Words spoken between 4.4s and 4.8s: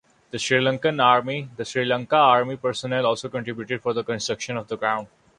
of the